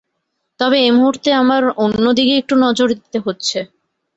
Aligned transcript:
তবে 0.59 0.77
এ 0.81 0.95
মুহুর্তে 0.95 1.29
আমার 1.41 1.63
অন্য 1.83 2.05
দিকে 2.17 2.33
একটু 2.37 2.55
নজর 2.65 2.87
দিতে 2.95 3.17
হচ্ছে। 3.25 3.59